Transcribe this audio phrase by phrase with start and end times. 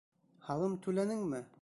[0.47, 1.47] Һалым түләнеңме?